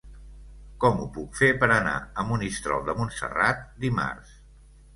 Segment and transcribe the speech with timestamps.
[0.85, 4.37] Com ho puc fer per anar a Monistrol de Montserrat dimarts?